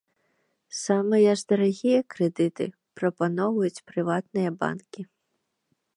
Самыя 0.85 1.35
ж 1.41 1.51
дарагія 1.51 1.99
крэдыты 2.15 2.65
прапаноўваюць 3.01 3.83
прыватныя 3.93 4.49
банкі. 4.63 5.01